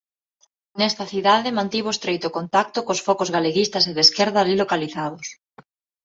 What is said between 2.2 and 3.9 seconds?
contacto cos focos galeguistas